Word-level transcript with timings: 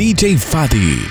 DJ 0.00 0.38
Fadi. 0.38 1.06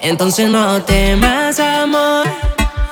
Entonces 0.00 0.48
no 0.48 0.80
temas, 0.82 1.58
amor. 1.58 2.28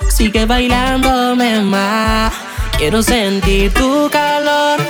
Sigue 0.09 0.45
bailándome 0.45 1.61
más. 1.61 2.33
Quiero 2.77 3.01
sentir 3.05 3.73
tu 3.73 4.11
calor. 4.11 4.81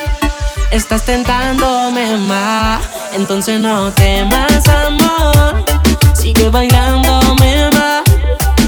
Estás 0.70 1.04
tentándome 1.04 2.16
más. 2.16 2.88
Entonces 3.12 3.60
no 3.60 3.92
temas, 3.92 4.66
amor. 4.66 5.62
Sigue 6.14 6.48
bailándome 6.48 7.68
más. 7.74 8.02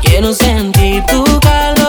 Quiero 0.02 0.34
sentir 0.34 1.02
tu 1.06 1.24
calor. 1.40 1.81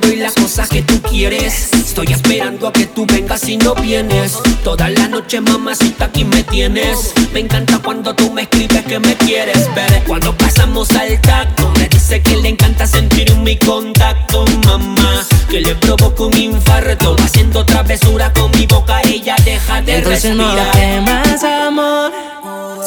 Te 0.00 0.08
doy 0.08 0.16
las 0.16 0.34
cosas 0.34 0.68
que 0.68 0.82
tú 0.82 1.00
quieres. 1.02 1.72
Estoy 1.72 2.06
esperando 2.08 2.66
a 2.66 2.72
que 2.72 2.86
tú 2.86 3.06
vengas 3.06 3.48
y 3.48 3.56
no 3.56 3.74
vienes. 3.74 4.38
Toda 4.64 4.88
la 4.88 5.06
noche, 5.06 5.40
mamacita, 5.40 6.06
aquí 6.06 6.24
me 6.24 6.42
tienes. 6.42 7.12
Me 7.32 7.40
encanta 7.40 7.78
cuando 7.78 8.14
tú 8.14 8.32
me 8.32 8.42
escribes 8.42 8.84
que 8.86 8.98
me 8.98 9.14
quieres 9.16 9.72
ver. 9.74 10.02
Cuando 10.04 10.36
pasamos 10.36 10.90
al 10.92 11.20
tacto, 11.20 11.70
me 11.78 11.88
dice 11.88 12.20
que 12.22 12.36
le 12.36 12.48
encanta 12.48 12.86
sentir 12.86 13.36
mi 13.36 13.56
contacto, 13.56 14.44
mamá. 14.66 15.24
Que 15.48 15.60
le 15.60 15.74
provoco 15.76 16.26
un 16.26 16.36
infarto. 16.36 17.14
Haciendo 17.22 17.64
travesura 17.64 18.32
con 18.32 18.50
mi 18.52 18.66
boca, 18.66 19.00
ella 19.02 19.36
deja 19.44 19.80
de 19.82 19.98
Entonces 19.98 20.36
respirar. 20.36 20.66
no 20.66 20.70
temas, 20.72 21.44
amor. 21.44 22.12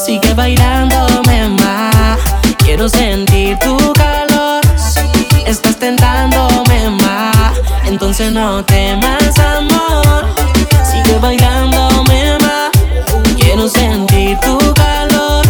Sigue 0.06 0.34
bailándome 0.34 1.48
más. 1.50 2.20
Quiero 2.58 2.90
sentir 2.90 3.58
tu 3.60 3.78
calor. 3.94 4.62
Estás 5.46 5.78
tentándome 5.78 6.58
más. 6.66 6.67
Entonces 8.00 8.32
no 8.32 8.64
temas, 8.64 9.40
amor. 9.40 10.28
Sigue 10.86 11.18
bailándome 11.18 12.38
más. 12.38 12.70
Quiero 13.36 13.68
sentir 13.68 14.38
tu 14.38 14.56
calor. 14.76 15.44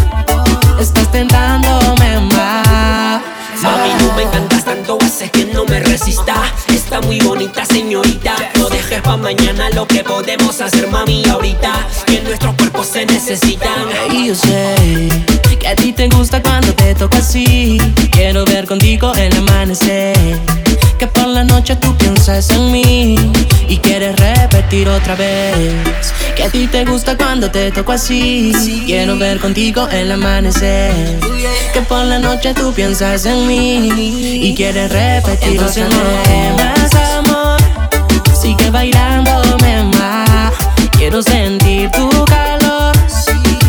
Estás 0.80 1.12
tentándome 1.12 2.20
más. 2.20 3.20
Mami, 3.62 3.90
tú 3.98 4.10
me 4.16 4.22
encantas 4.22 4.64
tanto, 4.64 4.96
haces 4.98 5.30
que 5.30 5.44
no 5.44 5.66
me 5.66 5.80
resista. 5.80 6.36
Muy 7.06 7.20
bonita, 7.20 7.64
señorita. 7.64 8.34
No 8.58 8.68
dejes 8.68 9.00
pa' 9.02 9.16
mañana 9.16 9.70
lo 9.70 9.86
que 9.86 10.02
podemos 10.02 10.60
hacer, 10.60 10.88
mami, 10.88 11.24
ahorita. 11.28 11.86
Que 12.06 12.20
nuestros 12.20 12.54
cuerpos 12.56 12.86
se 12.86 13.06
necesitan. 13.06 13.86
Y 14.10 14.28
yo 14.28 14.34
sé 14.34 14.74
que 15.58 15.68
a 15.68 15.76
ti 15.76 15.92
te 15.92 16.08
gusta 16.08 16.42
cuando 16.42 16.72
te 16.74 16.94
toco 16.94 17.16
así. 17.16 17.78
Quiero 18.10 18.44
ver 18.44 18.66
contigo 18.66 19.12
el 19.14 19.36
amanecer. 19.36 20.16
Que 20.98 21.06
por 21.06 21.28
la 21.28 21.44
noche 21.44 21.76
tú 21.76 21.96
piensas 21.96 22.50
en 22.50 22.72
mí 22.72 23.16
y 23.68 23.78
quieres 23.78 24.16
repetir 24.16 24.88
otra 24.88 25.14
vez. 25.14 26.12
Que 26.38 26.44
a 26.44 26.50
ti 26.50 26.68
te 26.68 26.84
gusta 26.84 27.16
cuando 27.16 27.50
te 27.50 27.72
toco 27.72 27.90
así. 27.90 28.52
Quiero 28.86 29.18
ver 29.18 29.40
contigo 29.40 29.88
el 29.88 30.12
amanecer. 30.12 31.18
Que 31.72 31.80
por 31.80 32.04
la 32.04 32.20
noche 32.20 32.54
tú 32.54 32.72
piensas 32.72 33.26
en 33.26 33.44
mí 33.48 33.90
y 34.46 34.54
quieres 34.54 34.92
repetir 34.92 35.54
Entonces 35.54 35.84
otra 35.86 35.98
vez. 35.98 36.54
Más 36.56 36.94
amor, 36.94 37.58
sigue 38.40 38.70
bailándome 38.70 39.82
más. 39.98 40.52
Quiero 40.96 41.22
sentir 41.22 41.90
tu 41.90 42.08
calor. 42.26 42.96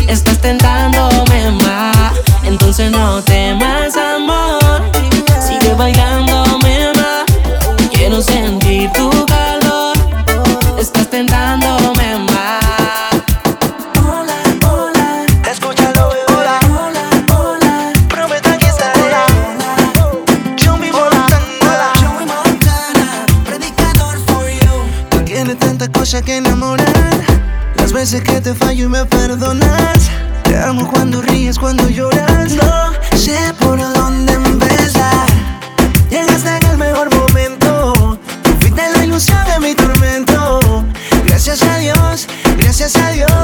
Estás 0.06 0.38
tentándome 0.38 1.50
más. 1.64 2.12
Entonces 2.44 2.92
no 2.92 3.20
temas, 3.22 3.96
amor. 3.96 4.80
Sigue 5.44 5.74
bailándome 5.74 6.92
más. 6.94 7.24
Quiero 7.90 8.22
sentir 8.22 8.88
tu 8.92 9.10
calor. 9.26 9.96
Estás 10.78 11.10
tentándome 11.10 11.59
tanta 25.54 25.88
cosa 25.88 26.22
que 26.22 26.36
enamorar. 26.36 26.86
Las 27.76 27.92
veces 27.92 28.22
que 28.22 28.40
te 28.40 28.54
fallo 28.54 28.84
y 28.84 28.88
me 28.88 29.04
perdonas. 29.04 30.10
Te 30.44 30.56
amo 30.58 30.88
cuando 30.90 31.22
ríes, 31.22 31.58
cuando 31.58 31.88
lloras. 31.88 32.52
No 32.52 32.92
sé 33.16 33.38
por 33.58 33.78
dónde 33.94 34.32
empezar. 34.32 35.26
Llegaste 36.10 36.56
en 36.56 36.66
el 36.70 36.78
mejor 36.78 37.14
momento. 37.14 38.18
Fuiste 38.60 38.82
la 38.94 39.04
ilusión 39.04 39.38
de 39.46 39.60
mi 39.60 39.74
tormento. 39.74 40.60
Gracias 41.24 41.62
a 41.62 41.78
Dios, 41.78 42.26
gracias 42.58 42.96
a 42.96 43.10
Dios. 43.10 43.39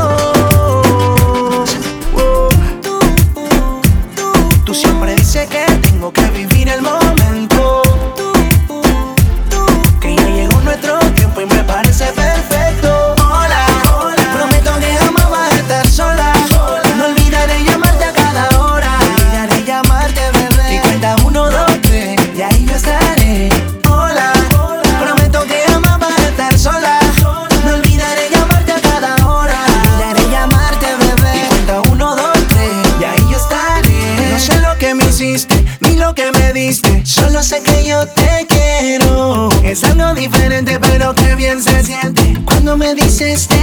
Cuando 43.19 43.56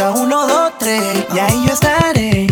cuenta 0.00 0.10
uno, 0.12 0.46
dos, 0.46 0.72
tres. 0.78 1.26
Y 1.34 1.38
ahí 1.38 1.66
yo 1.66 1.72
estaré. 1.72 2.46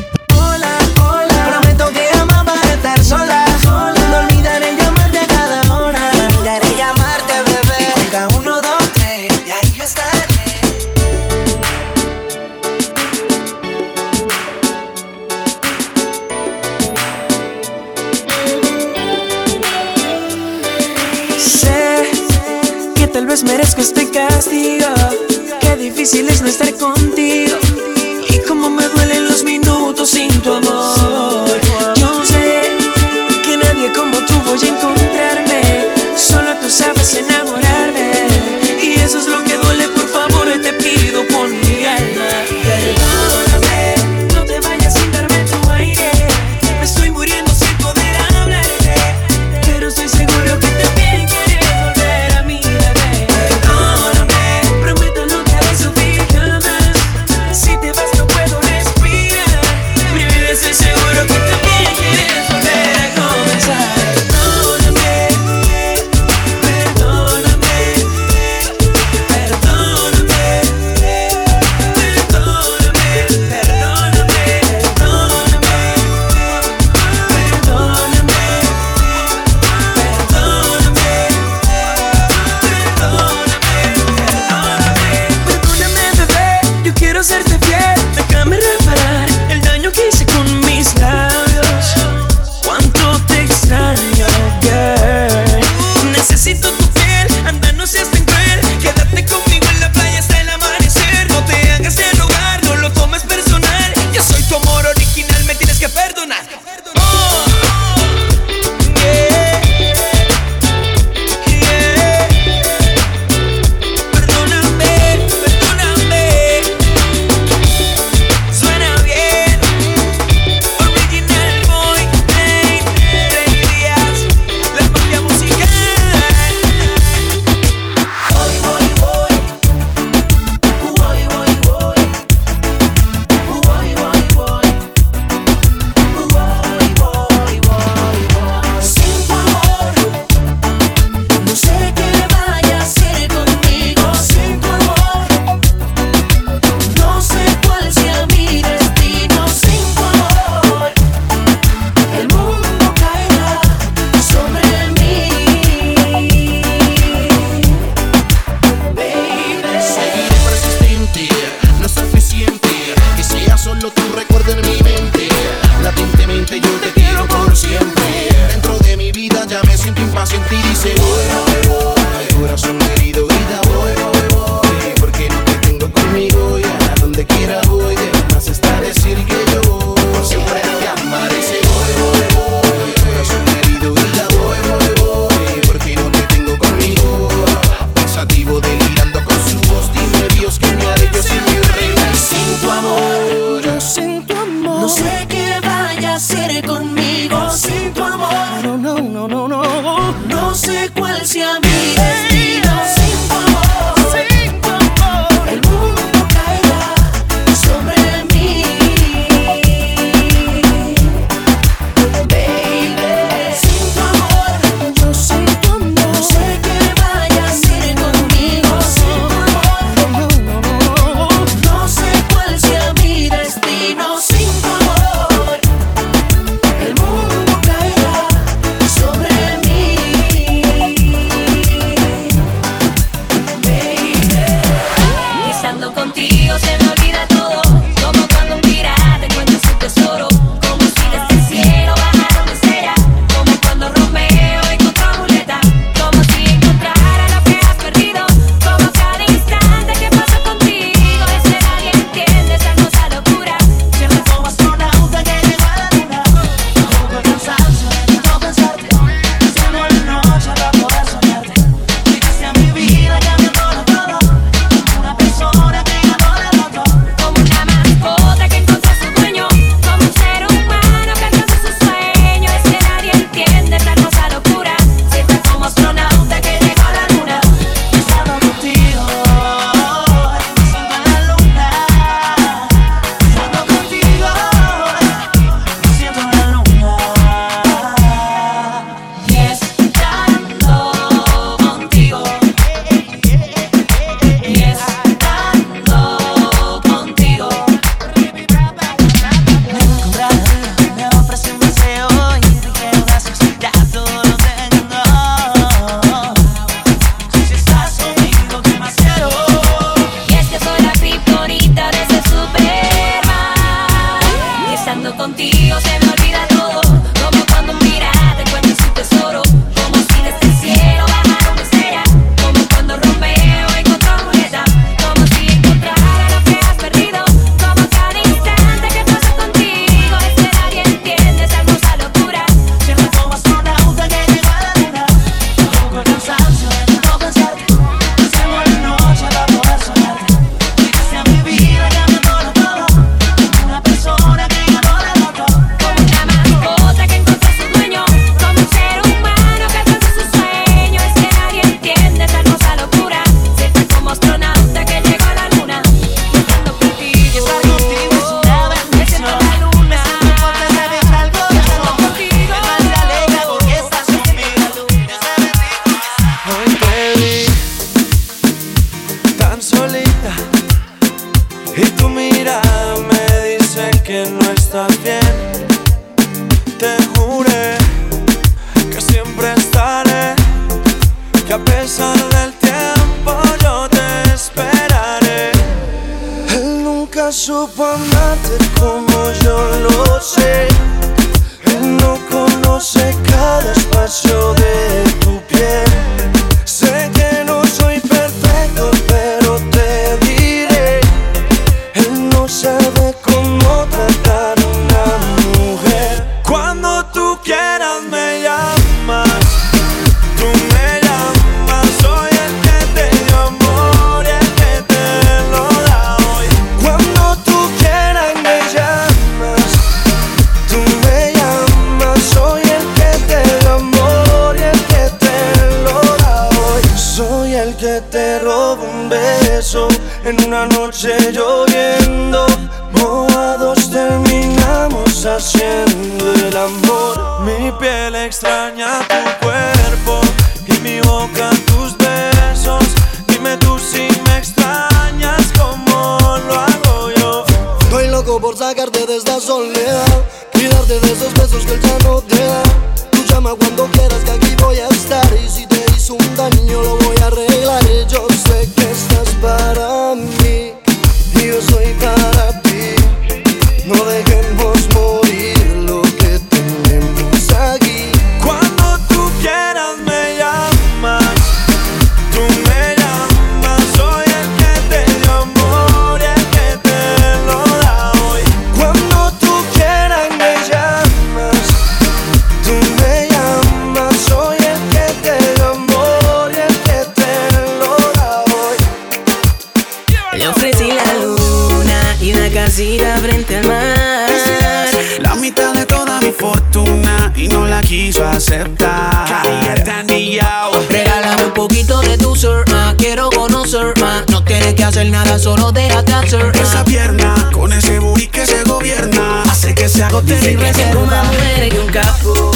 Uh. 506.09 506.63
Esa 506.63 506.85
pierna, 506.85 507.51
con 507.53 507.71
ese 507.71 507.99
booty 507.99 508.29
que 508.29 508.47
se 508.47 508.65
gobierna, 508.65 509.43
hace 509.43 509.75
que 509.75 509.91
se 509.91 510.03
agote 510.03 510.37
Dice 510.37 510.53
mi 510.53 510.57
que 510.57 510.63
reserva. 510.73 511.03
una 511.03 511.23
mujer 511.25 511.73
y 511.75 511.77
un 511.77 511.87
capo. 511.89 512.53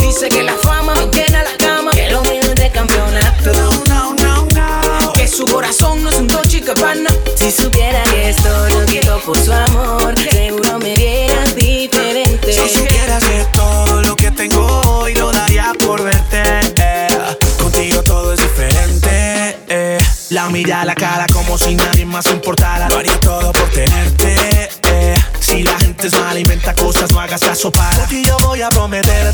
Dice 0.00 0.28
que 0.28 0.42
la 0.42 0.54
fama 0.54 0.92
me 0.94 1.06
llena 1.06 1.44
la 1.44 1.56
cama, 1.56 1.92
que 1.92 2.10
lo 2.10 2.20
mío 2.22 2.40
es 2.42 2.54
de 2.56 2.72
que 5.14 5.28
su 5.28 5.44
corazón 5.44 6.02
no 6.02 6.10
es 6.10 6.16
un 6.16 6.26
Dolce 6.26 6.58
Gabbana. 6.60 7.10
Si 7.36 7.52
supiera 7.52 8.02
que 8.04 8.30
esto 8.30 8.48
lo 8.70 9.20
por 9.20 9.38
su 9.38 9.52
amor, 9.52 10.14
importara, 22.50 22.88
lo 22.88 22.98
haría 22.98 23.20
todo 23.20 23.52
por 23.52 23.70
tenerte. 23.70 24.34
Eh. 24.92 25.14
Si 25.38 25.62
la 25.62 25.78
gente 25.78 26.08
es 26.08 26.12
mala, 26.14 26.40
inventa 26.40 26.74
cosas, 26.74 27.12
no 27.12 27.20
hagas 27.20 27.40
caso 27.40 27.70
para. 27.70 27.96
Porque 27.96 28.24
yo 28.24 28.36
voy 28.40 28.60
a 28.60 28.68
prometer 28.70 29.29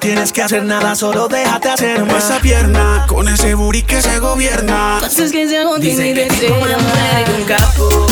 tienes 0.00 0.32
que 0.32 0.42
hacer 0.42 0.64
nada, 0.64 0.96
solo 0.96 1.28
déjate 1.28 1.68
hacer 1.68 2.04
más. 2.04 2.24
Esa 2.24 2.40
pierna, 2.40 3.04
con 3.06 3.28
ese 3.28 3.54
booty 3.54 3.82
que 3.82 4.02
se 4.02 4.18
gobierna. 4.18 4.98
Haces 4.98 5.30
que 5.30 5.46
se 5.46 5.58
agobien 5.58 6.06
y 6.06 6.12
deseo 6.14 6.56
una 6.56 6.78
mujer 6.78 7.28
y 7.28 7.40
un 7.40 7.46
capo. 7.46 8.06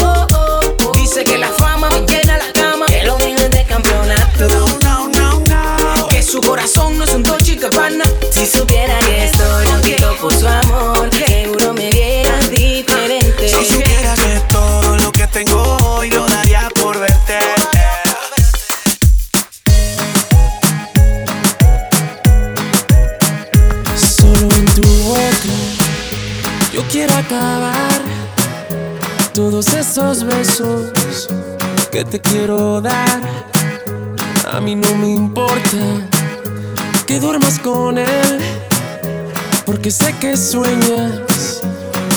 Oh, 0.00 0.26
oh, 0.34 0.60
oh. 0.86 0.92
Dice 0.94 1.24
que 1.24 1.38
la 1.38 1.48
fama 1.48 1.88
me 1.90 2.06
lleva 2.06 2.21
te 32.04 32.20
quiero 32.20 32.80
dar. 32.80 33.20
A 34.52 34.60
mí 34.60 34.74
no 34.74 34.94
me 34.96 35.08
importa 35.08 35.78
que 37.06 37.20
duermas 37.20 37.58
con 37.58 37.98
él, 37.98 38.40
porque 39.64 39.90
sé 39.90 40.14
que 40.18 40.36
sueñas 40.36 41.60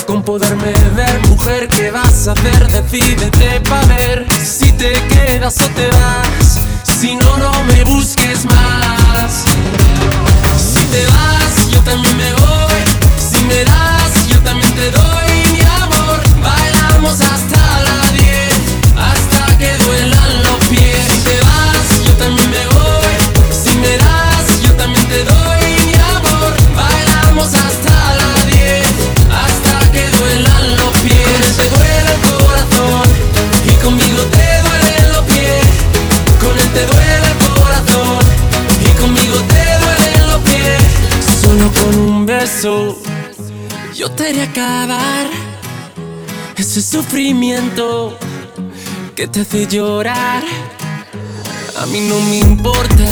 con 0.06 0.22
poderme 0.22 0.72
ver. 0.94 1.28
Mujer, 1.28 1.68
¿qué 1.68 1.90
vas 1.90 2.28
a 2.28 2.32
hacer? 2.32 2.68
Decídete 2.68 3.60
para 3.68 3.86
ver 3.86 4.26
si 4.44 4.72
te 4.72 4.92
quedas 5.08 5.56
o 5.60 5.68
te 5.70 5.88
vas. 5.88 6.65
sufrimiento 47.16 48.14
que 49.14 49.26
te 49.26 49.40
hace 49.40 49.66
llorar. 49.66 50.42
A 51.78 51.86
mí 51.86 52.00
no 52.00 52.20
me 52.20 52.40
importa 52.40 53.06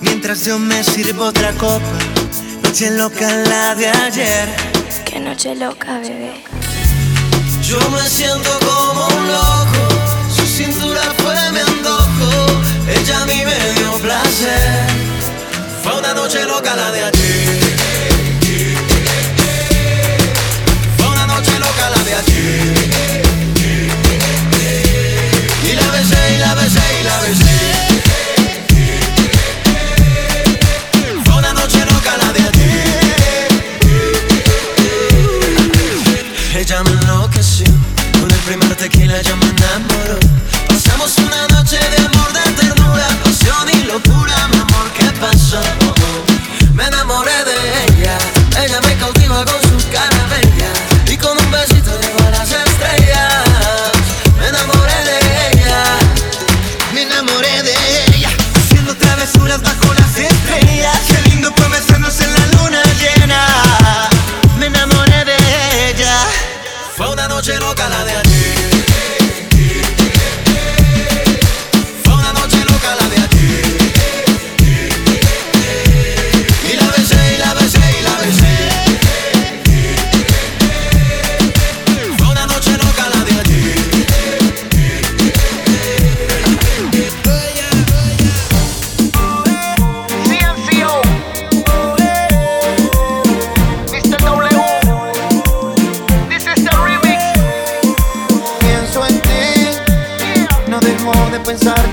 Mientras 0.00 0.44
yo 0.44 0.58
me 0.58 0.82
sirvo 0.82 1.24
otra 1.24 1.52
copa, 1.52 1.98
noche 2.62 2.90
loca 2.90 3.28
la 3.48 3.74
de 3.74 3.88
ayer. 3.88 4.48
Qué 5.04 5.20
noche 5.20 5.54
loca, 5.54 5.98
bebé. 5.98 6.42
Yo 7.62 7.78
me 7.90 8.08
siento 8.08 8.50
como 8.60 9.06
un 9.06 9.28
loco, 9.28 10.34
su 10.34 10.46
cintura 10.46 11.02
fue 11.18 11.34
mi 11.52 11.60
antojo, 11.60 12.60
ella 12.88 13.22
a 13.22 13.26
mí 13.26 13.42
me 13.44 13.80
dio 13.80 13.92
placer. 13.98 14.86
Fue 15.82 15.98
una 15.98 16.14
noche 16.14 16.44
loca 16.44 16.74
la 16.74 16.90
de 16.90 17.04
ayer. 17.04 17.71
tequila 38.82 39.22
yo 39.22 39.36
me 39.36 39.46
enamoro. 39.46 40.18
Pasamos 40.66 41.16
una 41.18 41.51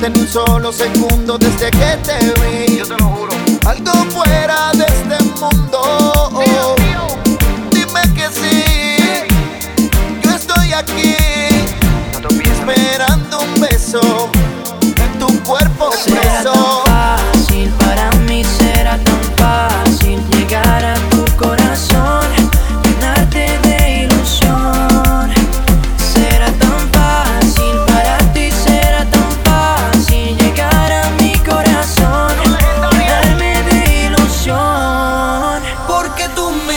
en 0.04 0.18
un 0.18 0.28
solo 0.28 0.72
segundo 0.72 1.38
desde 1.38 1.72
que 1.72 1.98
te 2.04 2.19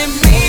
me. 0.08 0.41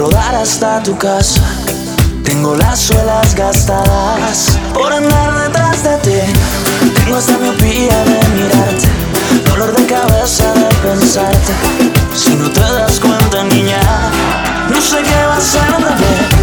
rodar 0.00 0.34
hasta 0.34 0.82
tu 0.82 0.96
casa. 0.96 1.42
Tengo 2.24 2.56
las 2.56 2.78
suelas 2.78 3.34
gastadas 3.34 4.58
por 4.72 4.90
andar 4.90 5.30
detrás 5.42 5.82
de 5.82 5.96
ti. 5.98 6.20
Tengo 6.94 7.18
esta 7.18 7.36
miopía 7.36 8.02
de 8.04 8.28
mirarte, 8.34 8.88
dolor 9.50 9.76
de 9.76 9.84
cabeza 9.84 10.54
de 10.54 10.74
pensarte. 10.76 11.52
Si 12.16 12.30
no 12.34 12.48
te 12.50 12.60
das 12.60 12.98
cuenta, 12.98 13.44
niña, 13.44 13.78
no 14.70 14.80
sé 14.80 15.02
qué 15.02 15.26
va 15.26 15.36
a 15.36 15.40
ser 15.40 15.70
de 15.84 15.92
ti. 16.00 16.39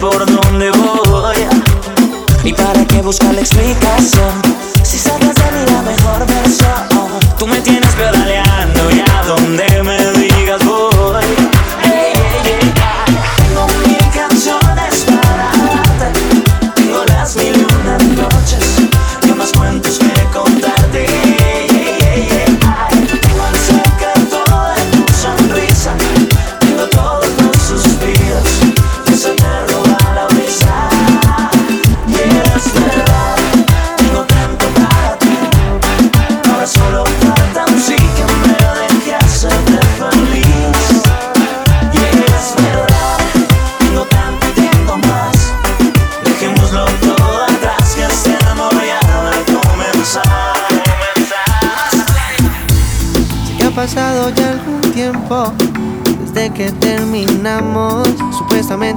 por 0.00 0.24
dónde 0.26 0.70
voy. 0.70 1.36
¿Y 2.44 2.52
para 2.52 2.84
qué 2.86 3.02
buscar 3.02 3.34
la 3.34 3.40
explicación? 3.40 4.53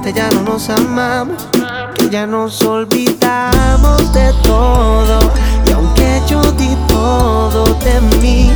que 0.08 0.14
ya 0.14 0.30
no 0.30 0.40
nos 0.40 0.70
amamos, 0.70 1.48
que 1.94 2.08
ya 2.08 2.26
nos 2.26 2.62
olvidamos 2.62 4.10
de 4.14 4.32
todo. 4.42 5.18
Y 5.66 5.72
aunque 5.72 6.22
yo 6.26 6.40
di 6.52 6.74
todo 6.88 7.64
de 7.84 8.00
mí, 8.16 8.50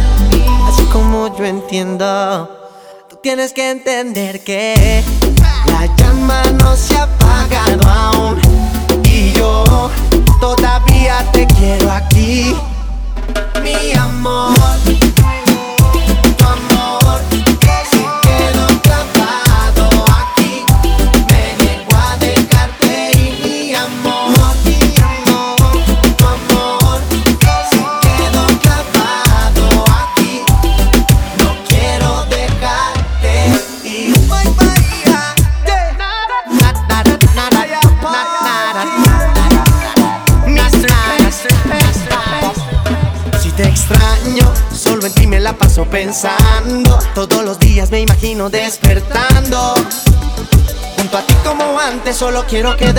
así 0.66 0.82
como 0.84 1.36
yo 1.36 1.44
entiendo, 1.44 2.48
tú 3.10 3.16
tienes 3.22 3.52
que 3.52 3.70
entender 3.70 4.42
que 4.42 5.04
la 5.66 5.94
llama 5.96 6.42
no 6.58 6.74
se 6.74 6.91
solo 52.33 52.47
quiero 52.47 52.77
que 52.79 52.91